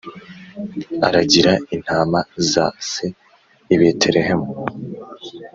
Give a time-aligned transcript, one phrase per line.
[1.07, 2.19] aragira intama
[2.51, 3.05] za se
[3.73, 4.49] i Betelehemu